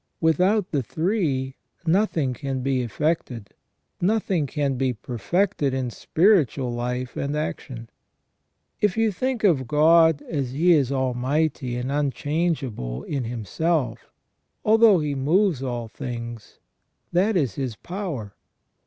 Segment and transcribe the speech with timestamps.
[0.19, 3.51] With out the three nothing can be effected,
[4.01, 7.87] nothing can be perfected in spiritual life and action.
[8.79, 14.11] If you think of God as He is almighty and unchangeable in Himself,
[14.65, 16.29] although He moves all 1 8 ON THE NATURE OF MAN.
[16.33, 16.59] things,
[17.11, 18.33] that is His power.